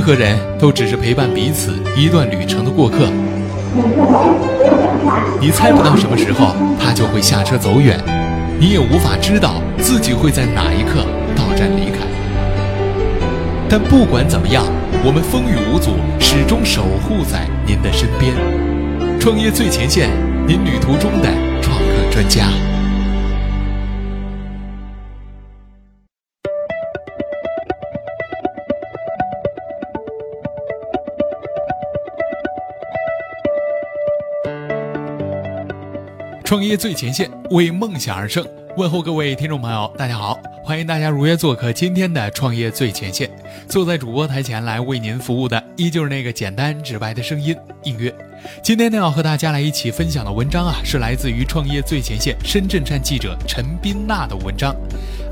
[0.00, 3.00] 任何人都只是陪伴彼此一段旅程的过客。
[5.38, 8.02] 你猜不到什么时候他就会下车走远，
[8.58, 11.04] 你也无法知道自己会在哪一刻
[11.36, 11.98] 到站离开。
[13.68, 14.64] 但不管怎么样，
[15.04, 18.32] 我们风雨无阻，始终守护在您的身边。
[19.20, 20.08] 创业最前线，
[20.46, 21.28] 您旅途中的
[21.60, 22.46] 创客专家。
[36.50, 38.44] 创业最前线，为梦想而生。
[38.76, 43.30] 问候各位听众朋友，大家好，欢迎大家如约做客今天的创业最前线。
[43.68, 48.12] 坐在主播台前来为您服务的，依旧是那个简单直白的声音应月。
[48.64, 54.74] 今天呢，要和大家来一起分享的文章啊，是来自于创业最前线深圳站记者陈斌娜的文章。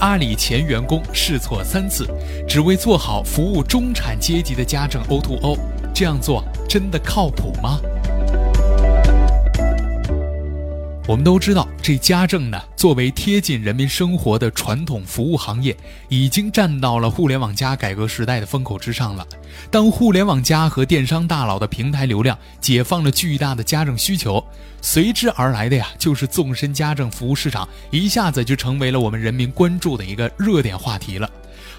[0.00, 2.08] 阿里前员工试错三次，
[2.48, 5.60] 只为做好服务中产阶级的家政 O2O，
[5.94, 7.78] 这样做真的靠谱吗？
[11.06, 15.76] 我们都知道，这家政呢，作为贴近人民生活的传统服务行业，
[16.08, 19.26] 已经站到了互联网加改革时代的风口之上了。
[19.70, 24.42] 当互联网加和电商大佬的平台流量解放了巨大的家政需求，
[24.80, 31.30] 随之而来的呀，就是纵深家政服务市场一下子就成为了我们人民关注的一个热点话题了。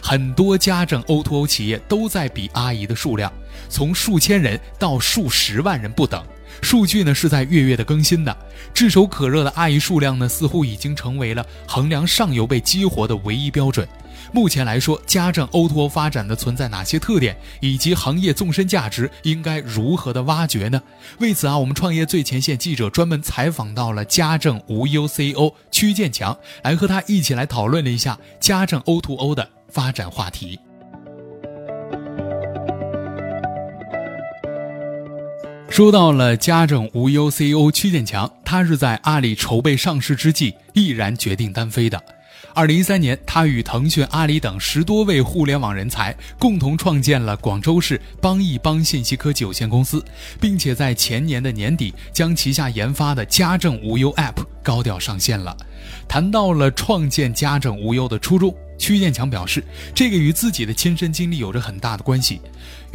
[0.04, 3.34] 很多家政 O2O 企业都在比阿姨的数量，
[3.70, 6.24] 从数千人到数十万人不等。
[6.62, 8.36] 数据呢是在月月的更新的，
[8.74, 13.88] 炙手可热的阿姨数量呢似乎已经成为了衡量上游被激活的唯一标准。
[14.34, 20.82] 目前来说，家政 O2O 发展的存在哪些特点，以及行业纵深价值应该如何的挖掘呢？
[21.20, 30.60] 为此啊，我们创业最前线记者专门采访到了家政无忧 CEO 曲建强，来和他一起来讨论了一下家政 O2O 的发展话题。
[35.76, 42.02] 说到了家政无忧 CEO 曲建强，他是在阿里筹备上市之际毅然决定单飞的。
[42.54, 50.02] 二零一三年，他与腾讯、阿里等十多位互联网人才共同创建了广州市邦益邦信息科技有限公司，
[50.40, 55.58] 并且在前年的年底将旗下研发的家政无忧 App 高调上线了。
[56.08, 58.56] 谈到了创建家政无忧的初衷。
[58.78, 59.64] 曲建强表示，
[59.94, 62.42] 这个与自己的亲身经历有着很大的关系。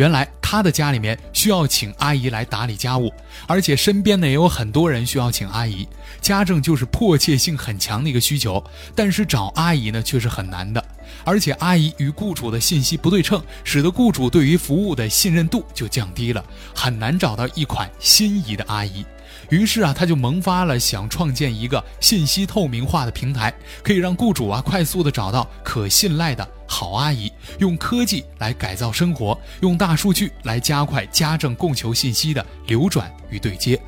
[0.01, 3.13] 原来他的家里面需要请阿姨来打理家务，
[3.47, 5.87] 而且身边呢也有很多人需要请阿姨，
[6.23, 8.65] 家政就是迫切性很强的一个需求。
[8.95, 10.83] 但是找阿姨呢却是很难的，
[11.23, 16.43] 而且阿姨与雇主的信息不对称，使得雇主对于服务的信任度就降低了，
[16.75, 19.05] 很难找到一款心仪的阿姨。
[19.51, 23.53] 于是啊，他就萌发了想创建一个信息透明化的平台，
[23.83, 33.81] 可以让雇主啊快速的找到可信赖的好阿姨，用科技来改造生活，用大数据来加快家政供求信息的流转与对接。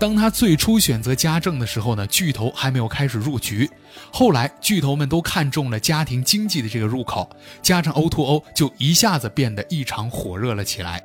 [0.00, 3.68] 当他最初选择家政的时候呢，巨头还没有开始入局，
[4.12, 7.28] 后来巨头们都看中了家庭经济的这个入口，
[7.62, 11.02] 加上 O2O 就一下子变得异常火热了起来。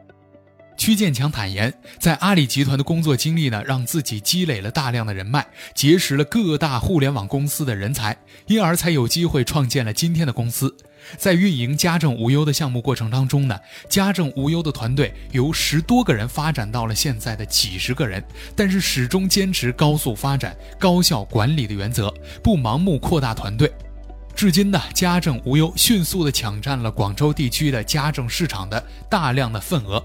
[0.83, 8.17] 曲建强坦言，在阿里集团的工作经历呢，让自己积累了大量的人脉，结识了各大互联网公司的人才，
[8.47, 10.75] 因而才有机会创建了今天的公司。
[11.15, 13.57] 在运营家政无忧的项目过程当中呢，
[13.87, 18.21] 家政无忧的团队由十多个人发展到了现在的几十个人，
[18.53, 23.71] 但是始终坚持高速发展、高效管理的原则，不盲目扩大团队。
[24.35, 30.03] 至今呢，家政无忧迅速地抢占了广州地区的家政市场的大量的份额。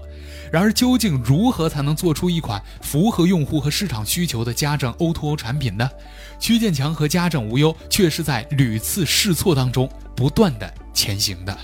[0.51, 5.89] 然而，究竟如何才能做出一款符合用户和市场需求的家政 O2O 产品呢？
[6.39, 11.57] 曲建强和家政无忧却是在屡次试错当中不断的前行的。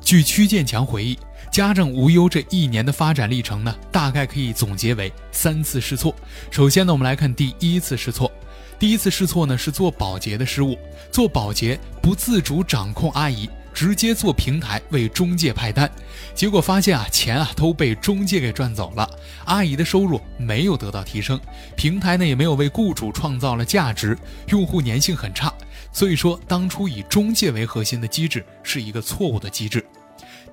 [0.00, 1.18] 据曲建强回忆，
[1.52, 6.14] 家政无忧这一年的发展历程呢，大概可以总结为三次试错。
[6.50, 8.30] 首先呢，我们来看第一次试错。
[8.78, 10.78] 第一次试错呢是做保洁的失误，
[11.10, 13.48] 做保洁不自主掌控阿姨。
[13.72, 15.90] 直接做平台为中介派单，
[16.34, 19.06] 结果发现啊，钱啊都被中介给赚走了，
[19.44, 21.38] 阿姨的收入没有得到提升，
[21.76, 24.16] 平台呢也没有为雇主创造了价值，
[24.48, 25.52] 用户粘性很差。
[25.92, 29.84] 所以说，当初以中介为核心的机制是一个错误的机制。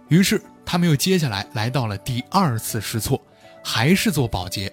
[0.10, 3.22] 于是他们又接下来来到了第二次试错，
[3.64, 4.70] 还是做保洁，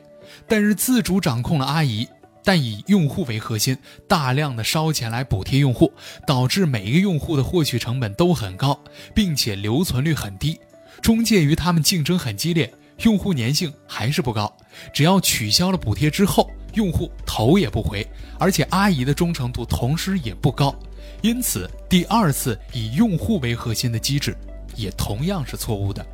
[0.49, 2.05] 但是自主掌控了阿姨。
[2.45, 3.77] 但以用户为核心，
[4.09, 5.93] 大量的烧钱来补贴用户，
[6.27, 8.79] 导致每一个用户的获取成本都很高，
[9.15, 10.59] 并且留存率很低。
[11.03, 12.73] 中介与他们竞争很激烈，
[13.05, 14.55] 用户粘性还是不高。
[14.93, 18.07] 只要取消了补贴之后，用户头也不回，
[18.39, 20.75] 而且阿姨的忠诚度同时也不高。
[21.23, 24.37] 因此，第二次以用户为核心的机制
[24.77, 26.05] 也同样是错误的。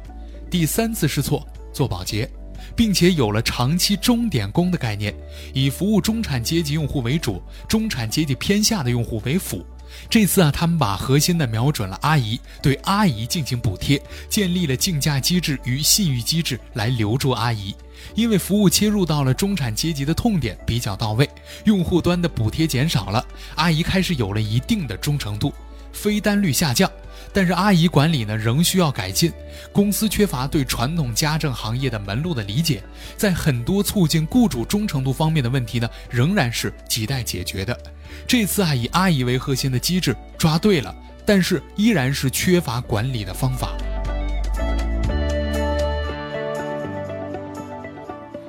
[0.51, 2.29] 第三次试错，做保洁，
[2.77, 5.13] 并且有了长期钟点工的概念，
[5.55, 9.65] 以服务中产阶级用户为主，中产阶级偏下的用户为辅。
[10.11, 17.75] 这次啊，他们把核心的瞄准了阿姨，对阿姨进行补贴，建立了竞价机制与信誉机制来留住阿姨。
[18.15, 21.29] 因为服务切入到了中产阶级的痛点比较到位，
[21.65, 23.25] 用户端的补贴减少了，
[23.55, 25.53] 阿姨开始有了一定的忠诚度，
[25.93, 26.91] 飞单率下降。
[27.37, 29.31] 但是阿姨管理呢仍需要改进，
[29.71, 32.83] 公司缺乏对传统家政行业的门路的理解，
[33.19, 37.79] 在很多促进雇主忠诚度方面的问题呢仍然是亟待解决的。
[38.27, 40.97] 这次啊以阿姨为核心的机制抓对了，
[41.27, 43.77] 但是依然是缺乏管理的方法。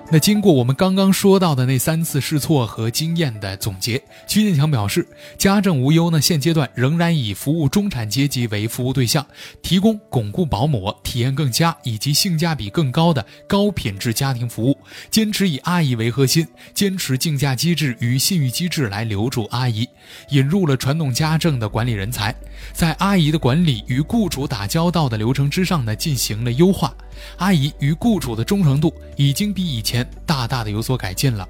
[0.10, 5.06] 那经过我们刚刚说到的那三次试错和经验的总结，曲建强表示，
[5.38, 9.28] 家政无忧呢，现阶段仍然以服务中产阶级为服务对象，
[9.62, 14.78] 提供巩固保姆体验更佳以及性价比更高的高品质家庭服务，
[15.12, 19.86] 坚持以阿姨为核心，坚持竞价机制与信誉机制来留住阿姨，
[20.30, 22.34] 引入了传统家政的管理人才，
[22.72, 26.96] 在阿姨的管理与雇主打交道的流程之上呢，进行了优化。
[27.38, 31.48] 阿姨与雇主的忠诚度已经比以前大大的有所改进了。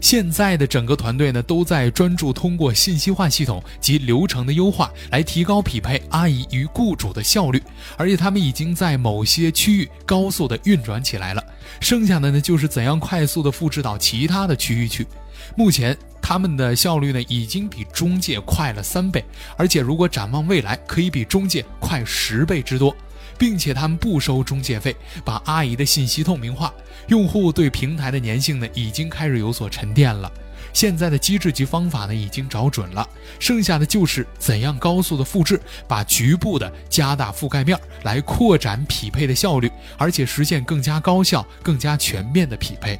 [0.00, 7.62] 现在的整个团队呢，都在专注通过信息化系统及流程的优化，来提高匹配阿姨与雇主的效率。
[7.96, 11.42] 而且他们已经在某些区域高速的运转起来了。
[11.80, 15.06] 剩下的呢，就是怎样快速的复制到其他的区域去。
[15.54, 19.24] 目前他们的效率呢，已经比中介快了三倍，
[19.56, 22.94] 而且如果展望未来，可以比中介快十倍之多。
[23.38, 24.94] 并且他们不收中介费，
[25.24, 26.72] 把阿姨的信息透明化，
[27.08, 30.30] 用户对平台的粘性呢已经开始有所沉淀了。
[30.72, 42.98] 现在的机制及方法呢已经找准了，剩下的就是怎样高速的复制，把局部的加大覆盖面，来扩展匹配的效率，而且实现更加高效、更加全面的匹配。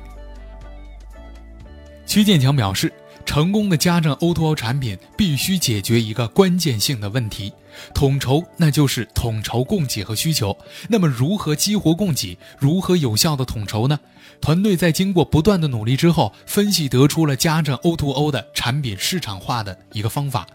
[2.06, 2.92] 曲建强表示。
[3.26, 7.52] 成功的家政 O2O 产品必须解决一个关键性的问题：
[7.92, 10.56] 统筹，那就是统筹供给和需求。
[10.88, 12.38] 那么，如何激活供给？
[12.58, 13.98] 如何有效的统筹呢？
[14.40, 20.46] 团队在经过不断的努力之后，分析得出了家政 O2O 的产品市场化的一个方法。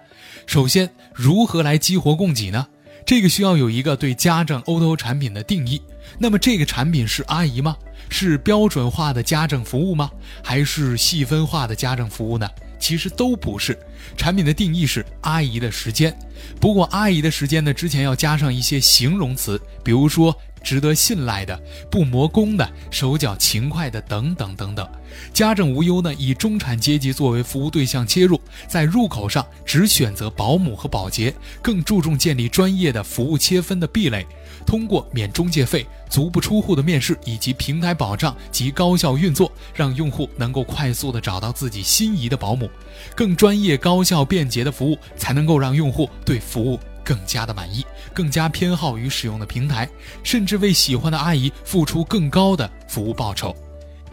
[0.48, 2.66] 首先，如何来激活供给呢？
[3.06, 5.82] 这个需要有一个对家政 O2O 产品的定义。
[6.18, 7.76] 那么，这个产品是阿姨吗？
[8.12, 10.12] 是标准化的家政服务吗？
[10.44, 12.48] 还是细分化的家政服务呢？
[12.80, 13.76] 其实都不是。
[14.16, 16.16] 产品的定义是阿姨的时间，
[16.60, 20.36] 不过阿姨的时间呢，之前要加上一些形容词，比如说。
[20.64, 21.60] 值得信赖的、
[21.90, 24.88] 不磨工的、手脚勤快的等等等等。
[25.34, 34.24] 家政无忧呢，以中产阶级作为服务对象切入，在入口上只选择保姆和保洁，更注重建立专业的服务切分的壁垒。
[34.72, 42.70] 通过免中介费、足不出户的面试以及平台保障及高效运作，让用户能够快速的找到自己心仪的保姆。
[43.14, 46.80] 更专业、高效、便捷的服务，才能够让用户对服务。
[47.04, 49.90] 更加的满意，更加偏好于使用的平台，
[50.24, 53.54] 甚至为喜欢的阿姨付出更高的服务报酬。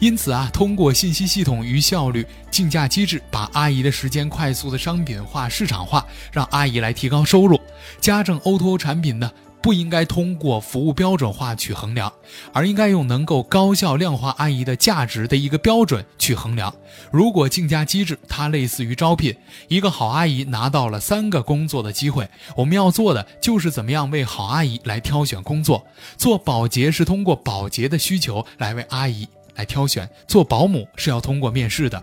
[0.00, 7.60] 因此啊，通过信息系统与效率竞价机制，把阿姨的时间快速的商品化、市场化，让阿姨来提高收入。
[8.00, 9.30] 家政 O2O 产品呢？
[9.60, 12.12] 不应该通过服务标准化去衡量，
[12.52, 16.74] 而应该用能够高效量化阿姨的价值的一个标准去衡量。
[17.10, 19.34] 如果竞价机制它类似于招聘，
[19.68, 25.86] 一个好阿姨拿到了三个工作的机会，我们要做的就是怎么样为好阿姨来挑选工作。
[26.16, 29.28] 做保洁是通过保洁的需求来为阿姨。
[29.58, 32.02] 来挑选做保姆是要通过面试的。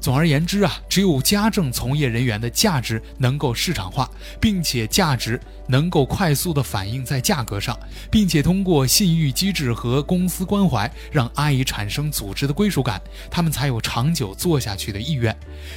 [0.00, 4.10] 总而言之啊，只有家政从业人员的价值能够市场化，
[4.40, 7.78] 并且价值能够快速的反映在价格上，
[8.10, 15.34] 并且通过信誉机制和公司关怀，让阿姨产生组织的归属感，他们才有长久做下去的意愿。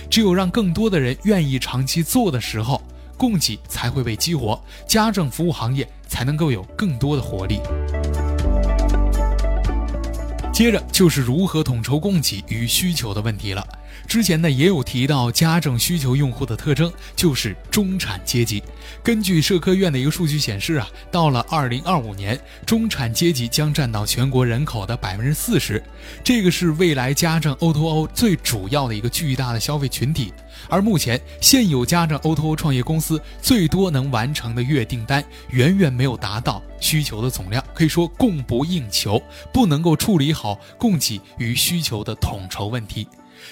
[0.10, 2.82] 只有让更多的人愿意长期做的时候，
[3.16, 7.60] 供给才会被激活，家政服务行业才能够有更多的活力。
[10.60, 13.66] 接着就是如何统筹供给与需求的问题了。
[14.08, 18.64] 之前呢也有提到，家政需求用户的特征就是中产阶级。
[19.04, 25.84] 根据社科院的一个数据显示啊，到了二零二五年，中产阶级将占到全国人口的百分之四十，
[26.24, 30.34] 这个是未来家政 O2O 最主要的一个巨大的消费群体。
[30.68, 39.22] 而目前现有家政 O2O 创业公司最多能完成的月订单，远远没有达到需求的总量，可以说供不应求，
[39.54, 43.08] 不能够处理好供给与需求的统筹问题。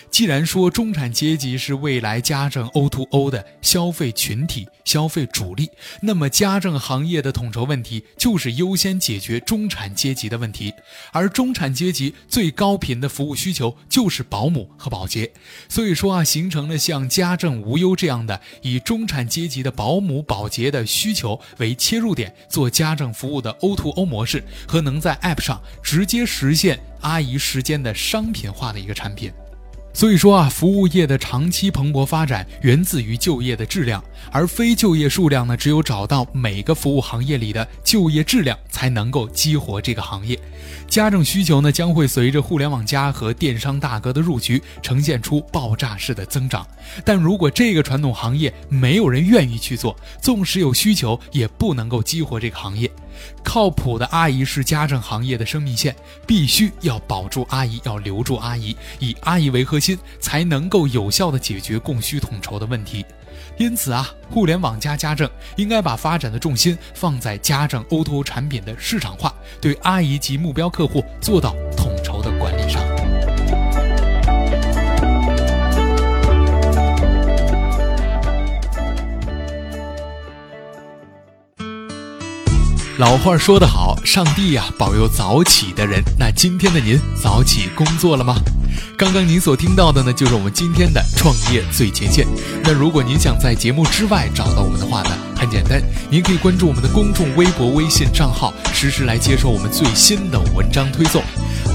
[0.10, 5.70] 既然说中产阶级是未来家政 O2O 的消费群体、消费主力，
[6.01, 10.74] 那么家政行业的统筹问题就是优先解决中产阶级的问题。
[11.12, 15.32] 而中产阶级最高频的服务需求就是保姆和保洁，
[15.70, 29.32] 所以说啊，形成了像家政无忧这样的以中产阶级的保姆、保洁的需求为切入点做家政服务的 O2O 模式，和能在 App 上直接实现阿姨时间的商品化的一个产品。
[29.97, 40.39] 所以说啊，服务业的长期蓬勃发展源自于就业的质量，而非就业数量呢，只有找到每个服务行业里的就业质量，才能够激活这个行业。
[40.87, 46.63] 家政需求呢，将会随着互联网加和电商大哥的入局，呈现出爆炸式的增长。
[47.03, 52.87] 但如果这个传统行业没有人愿意去做，纵使有需求，也不能够激活这个行业。
[53.43, 55.95] 靠谱的阿姨是家政行业的生命线，
[56.25, 63.05] 必须要保住阿姨，要留住阿姨，以阿姨为核心，才能够有效的解决供需统筹的问题。
[63.57, 71.55] 因此啊，互联网加家政应该把发展的重心放在家政 O2O 产品的市场化，对阿姨及目标客户做到
[82.97, 86.01] 老话说得好，上帝呀保佑早起的人。
[86.17, 88.35] 那今天的您早起工作了吗？
[88.97, 92.25] 刚刚您所听到的呢，就是我们今天的创业最前线。
[92.63, 101.21] 那如果您想在节目之外找到我们的话呢，很简单，您可以关注我们的公众微博、微信账号，实时来接受我们最新的文章推送。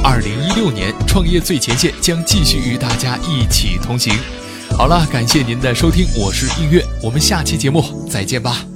[0.03, 4.13] 二零一六年，创业最前线将继续与大家一起同行。
[4.77, 8.72] 好了，感谢您的收听，我是映月，我们下期节目再见吧。